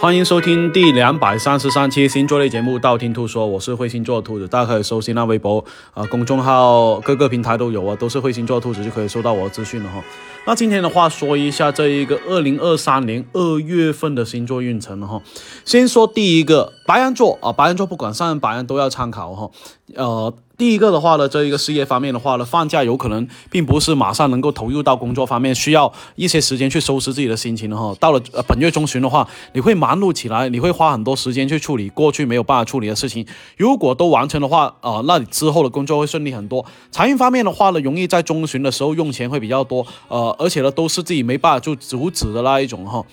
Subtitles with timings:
[0.00, 10.00] 欢迎收听第两百三十三期星座类节目《道听途说》，我是彗星座兔子，大家可以搜新浪微博、啊公众号，各个平台都有啊，都是彗星座兔子就可以收到我的资讯了哈。
[10.48, 15.20] 那今天的话，说一下这一个二零二三年二月份的星座运程哈。
[15.66, 19.50] 先说第一个白羊座啊，白羊座不管上白羊都要参考哈。
[19.94, 27.94] 呃，第一个的话呢，这一个事业方面的话呢，放假有可能并不是马上能够投入到工作方面，需要一些时间去收拾自己的心情哈。
[27.98, 33.26] 到了本月中旬的话，你会忙碌起来，你会花很多时间去处理过去没有办法处理的事情。
[33.56, 36.64] 如果都完成的话，呃，那你之后的工作会顺利很多。
[36.90, 43.04] 财运方面的话呢，容易在中旬的时候用钱会比较多，呃，而且呢都是自己没办法就阻止的那一种哈。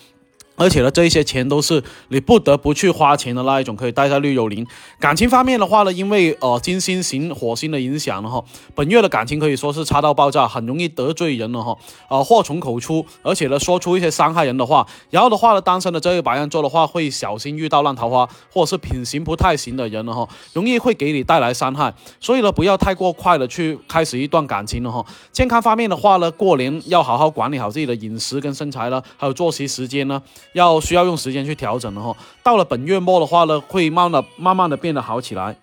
[0.56, 4.66] 而且呢，这一些钱都是你不得不去花钱的那一种，可以带下绿幽灵。
[5.00, 11.78] 感情方面的话呢，因为呃金星行火星的影响了哈，本月的感情可以说是差到爆炸，很容易得罪人了哈，
[12.10, 14.88] 呃祸从口出，而且呢说出一些伤害人的话。
[15.10, 21.94] 然后的话呢，单身的这位白羊座的话，会小心遇到烂桃花，或者是品行不太行的人了哈，容易会给你带来伤害。
[22.20, 25.06] 所以呢，不要太过快的去开始一段感情了哈。
[25.32, 30.22] 健康方面的话呢，过年要好好管理好自己的饮食跟身材了，还有作息时间呢。
[30.56, 35.54] 要需要用时间去调整的哈，到了本月末的话呢，会慢的慢慢的变得好起来。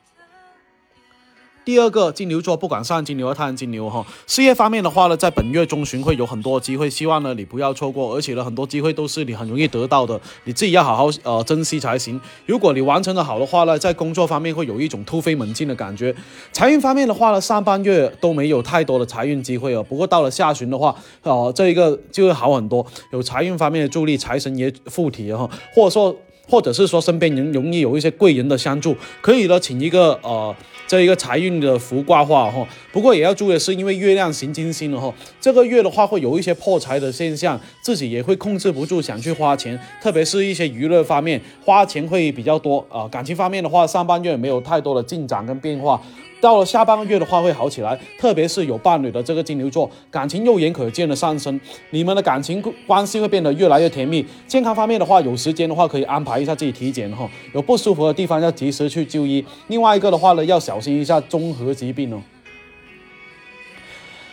[1.65, 12.21] 第二个金牛座，不管上金牛和太阳金牛哈，事业方面的话呢，在本月中旬会有很多机会，希望呢你不要错过，而且呢很多机会都是你很容易得到的，你自己要好好呃珍惜才行。
[12.47, 16.13] 如果你完成的好的话呢，在工作方面会有一种突飞猛进的感觉。
[16.51, 26.17] 财运方面的话呢，上半月都没有太多的财运机会哦，不过到了下旬的话，呃这一个就会好很多，有财运方面的助力，财神爷附体哈，或者说。
[26.49, 30.55] 或者是说身边人容易有一些贵人的相助，可以呢，请一个呃
[30.87, 32.67] 这一个财运的福挂画哈。
[32.93, 43.09] 不过也要注意的是，因为月亮行金星了哈，这个月的话会有一些破财的现象，自己也会控制不住想去花钱，特别是一些娱乐方面花钱会比较多啊。
[43.09, 46.01] 感情方面的话，上半月没有太多的进展跟变化。
[46.43, 51.59] 到了下半个月的话会好起来，特别是有伴侣的这个金牛座，感情肉眼可见的上升，
[51.91, 54.27] 你们的感情关系会变得越来越甜蜜。
[54.49, 59.45] 健康方面的话，有时间的话可以安排一下自己体检哈，有不舒服的地方要及时去就医。
[59.69, 62.21] 另外一个的话呢，要小心一下综合疾病哦。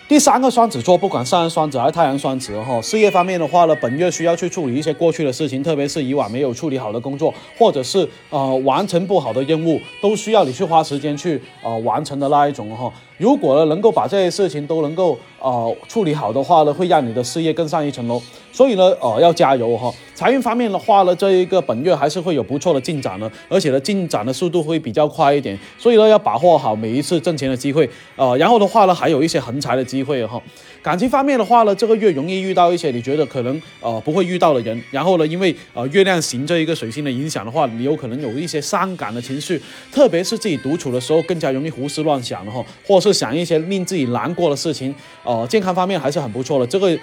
[0.10, 12.92] 第三个双子座，不管上升双子还是太阳双子哈，事业方面的话呢，本月需要去处理一些过去的事情，特别是以往没有处理好的工作，或者是呃完成不好的任务，都需要你去花时间去呃完成的那一种哈。
[13.20, 18.20] 如果呢能够把这些事情都能够呃处理好的话呢，会让你的事业更上一层楼。
[18.52, 19.94] 所以呢，呃要加油哈。
[20.16, 25.58] 财运方面的话呢，这一个本月还是会有不错的进展呢，而且呢进展的速度会比较快一点。
[25.78, 30.42] 所以呢，要把握好每一次挣钱的机会，呃，然后的话呢，还有一些横财的机会哈。
[30.82, 44.96] 感情方面的话呢，这个月容易遇到一些你觉得可能呃不会遇到的人，然后呢，因为呃月亮行这一个水星的影响的话，你有可能有一些伤感的情绪，特别是自己独处的时候，更加容易胡思乱想的哈，或是想一些令自己难过的事情。
[45.26, 46.98] 呃，健康方面还是很不错的，这个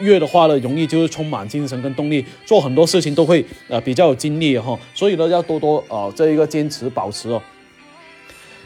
[0.00, 7.40] 月的话呢，容易就是充满精神跟动力，做很多事情都会呃比较有精力哈，所以呢，要多多呃这一个坚持保持哦。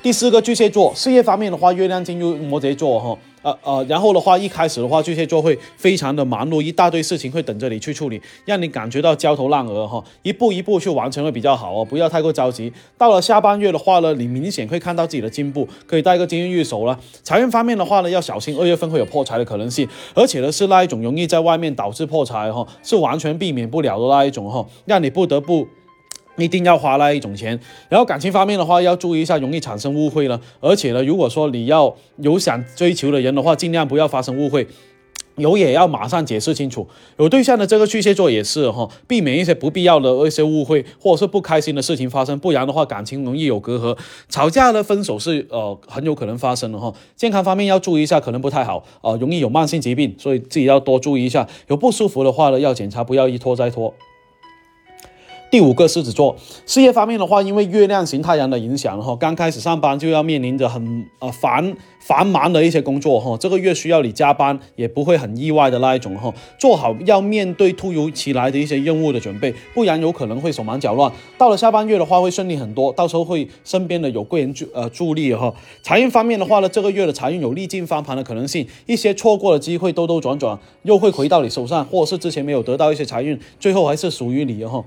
[0.02, 3.18] 第四个巨蟹座，事业方面的话，月亮进入摩羯座哈。
[3.42, 10.02] 呃呃，然后的话，一开始的话，巨蟹座会非常的忙碌，一大堆事情会等着你去处理，让你感觉到焦头烂额哈。
[10.22, 12.72] 一步一步去完成会比较好哦，不要太过着急。
[12.96, 16.98] 到了下半月的话呢，你明显会看到自己的进步，可以带个金玉手了。
[17.22, 25.66] 财运方面的话呢，要小心，二月份会有破财的可能性，而且呢是那一种容易在外面导致破财哈，是完全避免不了的那一种哈，让你不得不。
[26.38, 30.40] 一定要花那一种钱，然后感情方面的话要注意一下，容易产生误会了。
[30.60, 34.66] 而且呢，如果说你要有想追求的人的话，尽量不要发生误会，
[35.36, 36.86] 有也要马上解释清楚。
[37.18, 43.96] 有对象的这个巨蟹座也是哈，避免一些不必要的一些误会或者是不开心的事情发生，不然的话感情容易有隔阂，
[44.28, 46.92] 吵架呢分手是呃很有可能发生的哈。
[47.16, 51.48] 健康方面要注意一下，可能不太好啊，容易有慢性疾病，所以自己要多注意一下。
[51.68, 53.94] 有不舒服的话呢，要检查，不要一拖再拖。
[55.50, 56.36] 第五个狮子座，
[56.66, 71.10] 事业方面的话，因为月亮型太阳的影响哈，刚开始上班就要面临着很呃繁繁忙的一些工作哈，这个月需要你加班，也不会很意外的那一种哈，做好要面对突如其来的一些任务的准备，不然有可能会手忙脚乱。
[71.38, 75.54] 到了下半月的话，会顺利很多，到时候会身边的有贵人助呃助力哈。
[75.82, 84.84] 财运方面的话呢，这个月的财运有逆境翻盘的可能性，一些错过的机会兜兜转转又会回到你手上，或者是之前没有得到一些财运，最后还是属于你哈。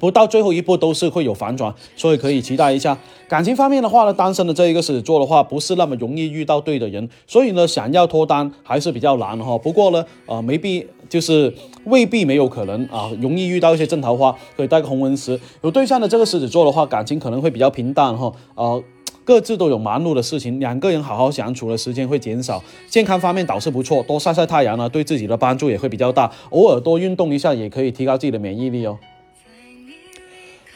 [0.00, 2.96] 不到最后一步都是会有反转，所以可以期待一下。
[3.28, 9.58] 感情方面的话呢，单身的这一个狮子座的话，不是那么容易遇到对的人，所以呢，想要脱单还是比较难哈。
[9.58, 11.52] 不过呢，呃，没必就是
[11.84, 15.38] 未必没有可能啊，容易遇到一些正桃花，可以带个红纹石。
[15.62, 18.82] 有对象的这个狮子座的话，感情可能会比较平淡哈，呃。
[19.24, 22.64] 各自都有忙碌的事情，两个人好好相处的时间会减少。
[22.88, 26.32] 健康方面倒是不错，多晒晒太阳呢，对自己的帮助也会比较大。
[26.48, 28.98] 偶尔多运动一下，也可以提高自己的免疫力哦。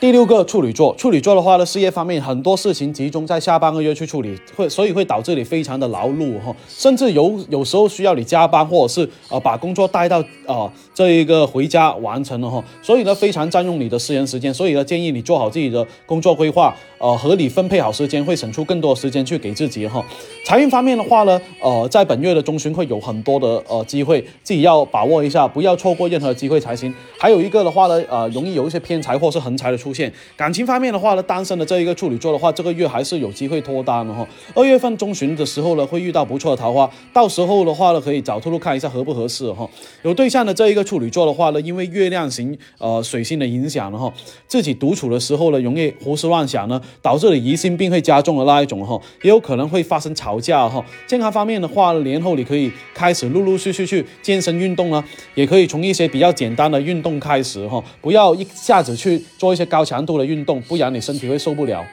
[0.03, 20.05] 第六个处女座，处女座的话呢，事业方面很多事情集中在下半个月去处理，会所以会导致你非常的劳碌哈，甚至有有时候需要你加班，或者是呃把工作带到啊这一个回家完成了哈，所以呢非常占用你的私人时间，所以呢建议你做好自己的工作规划，呃合理分配好时间，会省出更多时间去给自己哈。
[20.45, 26.93] 财运方面的话呢，呃在本月的中旬会有很多的呃机会，自己要把握一下，不要错过任何机会才行。
[27.21, 29.92] 还有一个的话呢，呃容易有一些偏财或是横财的出。
[29.93, 34.27] 出现感情方面的话呢，单身的这一个处女座的话，这个月还是有机会脱单的哈。
[34.55, 39.69] 二月份中旬的时候呢，会遇到不错的桃花，到时候的话呢，可以找兔兔看一下合不合适哈。
[40.01, 44.11] 有对象的这一个处女座的话呢，因为月亮型呃水星的影响了哈，
[44.49, 50.83] 自己独处的时候呢，容易胡思乱想呢，导致你疑心病会加重的那一种哈，也有可能会发生吵架哈。
[51.07, 55.05] 健康方面的话，年后你可以开始陆陆续续去健身运动啊，
[55.35, 59.82] 也可以从一些比较简单的运动开始哈，不要一下子去做一些高。
[59.83, 61.85] 高强度的运动，不然你身体会受不了。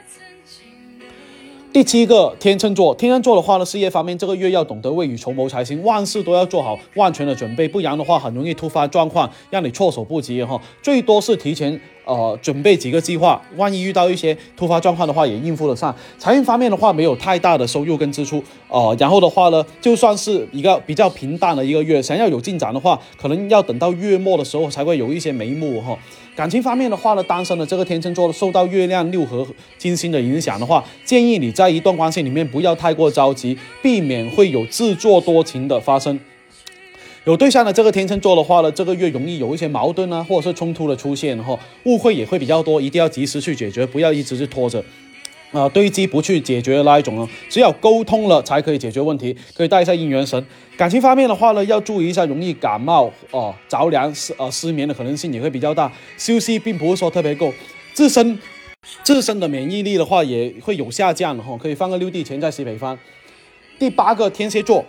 [1.72, 10.60] 第七个天秤座，天秤座的话呢，事业方面这个月要懂得未雨绸缪才行，万事都要做好万全的准备，不然的话很容易突发状况，让你措手不及哈。
[10.80, 15.94] 最多是提前呃准备几个计划，万一遇到一些突发状况的话，也应付得上。
[16.18, 25.96] 财运方面的话，没有太大的收入跟支出呃，然后的话呢，就算是一个比较平淡的一个月，想要有进展的话，可能要等到月末的时候才会有一些眉目哈。
[26.36, 36.18] 感情方面的话呢，单身的这个天秤座受到月亮六合金星的影响的话，建议你在一段关系里面不要太过着急，避免会有自作多情的发生。
[37.24, 44.82] 有对象的这个天秤座的话呢，这个月容易有一些矛盾啊，或者是冲突的出现哈，误会也会比较多，一定要及时去解决，不要一直去拖着。
[45.52, 49.36] 啊，堆积不去解决的那一种哦，只有沟通了才可以解决问题。
[49.52, 50.42] 可以带一下姻缘神。
[50.76, 55.92] 感情方面的话呢，要注意一下，容易感冒哦，着凉失呃失眠的可能性也会比较大。
[56.16, 57.52] 休息并不是说特别够，
[57.92, 58.38] 自身
[59.02, 61.58] 自身的免疫力的话也会有下降的哈。
[61.60, 62.98] 可以放个六地钱在西北方。
[63.78, 64.82] 第八个天蝎座。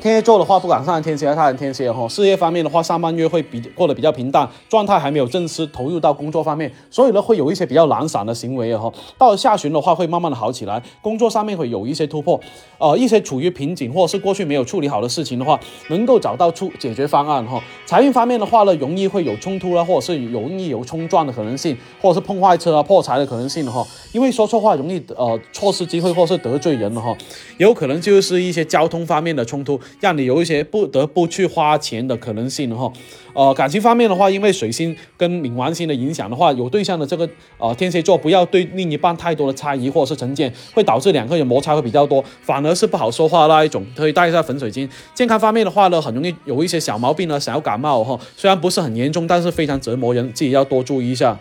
[0.00, 8.92] 天蝎座的话，不管上天蝎还是太阳天蝎哈，事业方面的话，上半月会比过得比较平淡，状态还没有正式投入到工作方面，所以呢，会有一些比较懒散的行为哈。
[9.18, 12.40] 到了下旬的话，会慢慢的好起来，工作上面会有一些突破，
[12.78, 15.58] 呃，一些处于瓶颈或是过去没有处理好的事情的话，
[15.88, 17.60] 能够找到出解决方案哈。
[17.84, 23.84] 财运方面的话呢，容易会有冲突啦，或者是容易有冲撞的可能性，或者是碰坏车啊、破财的可能性哈。
[24.12, 27.12] 因为说错话容易呃错失机会，或是得罪人的哈，
[27.56, 29.80] 有可能就是一些交通方面的冲突。
[30.00, 32.92] 让你有一些不得不去花钱的可能性哈，
[33.32, 43.84] 呃，感情方面的话，因为水星跟冥王星的影响的话，有对象的这个呃天蝎座不要对另一半太多的猜疑或者是成见，会导致两个人摩擦会比较多，反而是不好说话那一种。
[43.96, 44.88] 可以带一下粉水晶。
[45.14, 51.38] 健康方面的话呢，很容易有一些小毛病呢，小感冒哈，虽然不是很严重，但是非常折磨人，自己要多注意一下。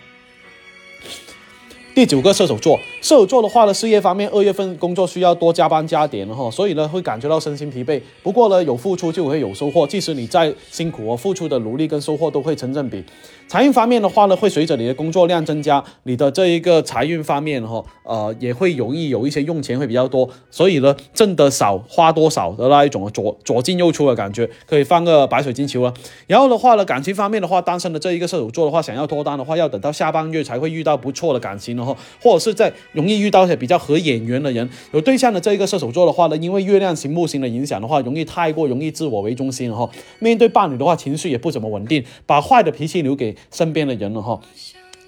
[1.98, 8.00] 第九个射手座，射手座的话呢，事业方面二月份工作需要多加班加点哈，所以呢会感觉到身心疲惫。
[8.22, 13.04] 不过呢，有付出就会有收获，即使你再辛苦，付出的努力跟收获都会成正比。
[13.48, 25.94] 财运方面的话呢，会随着你的工作量增加，你的这一个财运方面哈，呃，也会容易有一些用钱会比较多，所以呢，挣得少花多少的那一种左左进右出的感觉，可以放个白水晶球啊。
[26.28, 34.70] 然后的话呢，感情方面的话，单身的这一个射手座的话，想要脱单的话，要等到下半月才会遇到不错的感情了哦，或者是在容易遇到一些比较合眼缘的人。
[34.92, 39.90] 有对象的这一个射手座的话呢，因为月亮型木星的影响的话，容易太过容易自我为中心了哈，
[40.20, 43.37] 面对伴侣的话，情绪也不怎么稳定，把坏的脾气留给。
[43.52, 44.40] 身边的人了哈，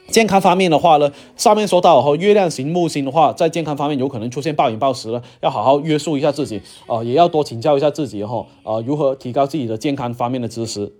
[0.09, 10.93] 健康方面的话呢，上面说到哈，月亮型木星的话，在健康方面有可能出现暴饮暴食了，要好好约束一下自己啊，也要多请教一下自己哈，啊，如何提高自己的健康方面的知识。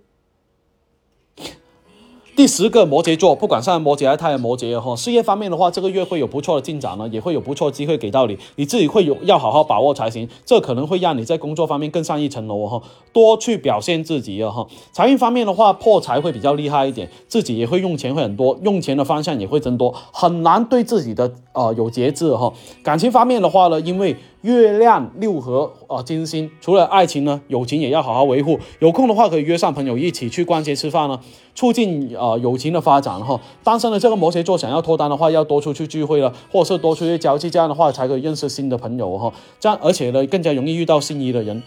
[2.40, 10.26] 第十个摩羯座，不管上摩羯还是太阳摩羯哈，事业方面的话，这个月会有不错的进展呢，也会有不错机会给到你，你自己会有要好好把握才行。
[10.46, 12.80] 这可能会让你在工作方面更上一层楼哈，
[13.12, 14.66] 多去表现自己啊哈。
[14.90, 22.50] 财运方面的话，破财会比较厉害一点，自己也会用钱会很多，用钱的方向也会增多，很难对自己的呃有节制哈。
[22.82, 26.50] 感情方面的话呢，因为月亮六合啊，金星。
[26.60, 28.58] 除了爱情呢，友情也要好好维护。
[28.78, 31.20] 有空的话可以约上朋友一起去逛街吃饭呢，
[31.54, 33.40] 促进啊友情的发展哈。
[33.62, 39.32] 单身的这个摩羯座想要脱单的话，要多出去聚会了，或者是多出去交际，这样的话才可以认识新的朋友哈。
[39.58, 41.62] 这样而且呢，更加容易遇到心仪的人。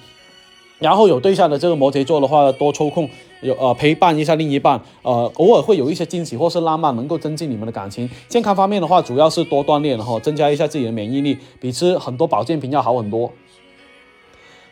[0.83, 3.09] 然后有对象的这个摩羯座的话，多抽空
[3.41, 8.09] 有呃陪伴一下另一半，呃偶尔会有一些惊喜或是浪漫，能够增进你们的感情。
[8.27, 13.31] 健康方面的话，主要是多锻炼哈，增加一下自己的免疫力，比吃很多保健品要好很多。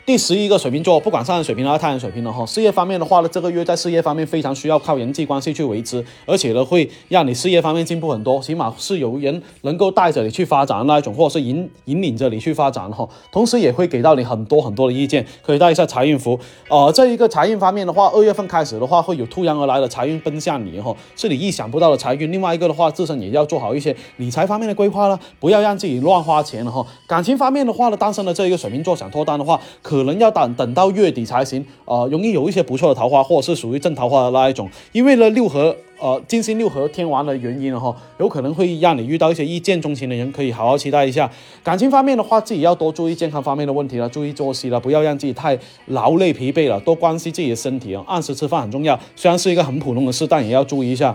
[0.03, 16.37] 第十一个水瓶座，不管上升水瓶还是太阳水瓶的哈，事业方面的话呢，这个月在事业方面非常需要靠人际关系去维持，而且呢会让你事业方面进步很多，起码是有人能够带着你去发展那一种，或者是引引领着你去发展哈，同时也会给到你很多很多的意见，可以带一下财运符。
[16.67, 22.31] 呃，这一个财运方面的话，二月份开始的话会有突然而来的财运奔向你哈，是你意想不到的财运。
[22.31, 26.83] 另外一个的话，自身也要做好一些理财方面的规划了，不要让自己乱花钱了哈。
[27.07, 29.61] 感情方面的话呢，单身的这一个水瓶座想脱单的话。
[29.91, 34.69] 可能要等等到月底才行，呃，容易有一些不错的桃花，或者是属于正桃花的那一种。
[34.93, 41.29] 因为呢，六合，呃，金星六合天王的原因哈，有可能会让你遇到一些一见钟情的人，可以好好期待一下。
[41.61, 48.97] 感情方面的话，自己要多注意健康方面的问题了，注意作息了，不要让自己太劳累疲惫了，多关心自己的身体啊，按时吃饭很重要。
[49.17, 51.13] 虽然是一个很普通的事，但也要注意一下。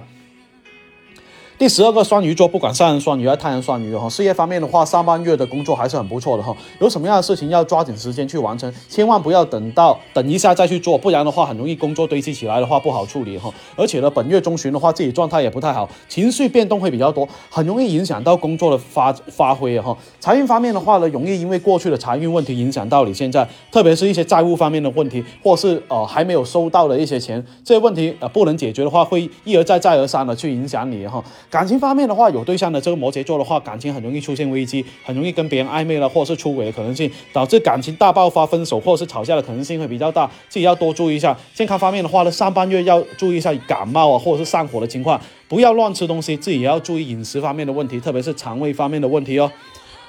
[1.59, 6.55] 第十二个双鱼座，不管上升双鱼还是太阳双鱼哈，事业方面的话，上半月的工作还是很不错的哈。
[6.81, 13.51] 有什么样的事情要抓紧时间去完成，千万不要等到等一下再去做，不然的话很容易工作堆积起来的话不好处理哈。
[13.75, 19.97] 而且呢，本月中旬的话，自己状态也不太好，情绪变动会比较多，很容易影响到工作的发发挥哈。
[20.21, 31.25] 财运方面的话呢，容易因为过去的财运问题影响到你现在，特别是一些债务方面的问题，或是呃还没有收到的一些钱，这些问题呃不能解决的话，会一而再再而三的去影响你哈。
[31.49, 41.37] 感情方面的话，有对象的这个摩羯座的话，感情很容易出现危机，很容易跟别人暧昧了，或者是出轨的可能性，导致感情大爆发、分手或者是吵架的可能性会比较大，自己要多注意一下。
[41.55, 49.50] 健康方面的话呢，上半月要注意一下感冒啊，或者是上火的情况，不要乱吃东西，自己也要注意饮食方面的问题，特别是肠胃方面的问题哦。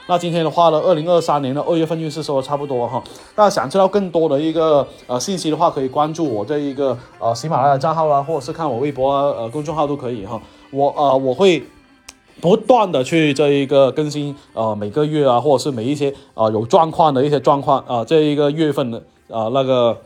[0.10, 3.04] 那今天的话呢，二零二三年的二月份运势说的差不多哈。
[3.36, 10.42] 大家想知道更多的一个呃信息的话，可以关注我这一个呃喜马拉雅账号啦，或者是看我微博呃公众号都可以哈。
[10.72, 11.64] 我呃我会
[12.42, 18.98] 不断的去这一个更新呃每个月啊，或者是每一些啊有状况的一些状况啊这一个月份的
[19.30, 19.98] 啊那个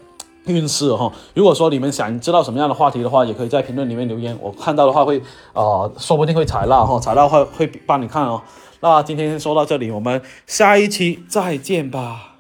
[0.46, 1.12] 运势哈。
[1.34, 5.22] 如果说你们想知道什么样的话题的话，也可以在评论里面留言，我看到的话会
[5.54, 8.42] 啊说不定会采纳哈，采纳会会帮你看哦。
[8.80, 12.31] 那今天说到这里，我们下一期再见吧。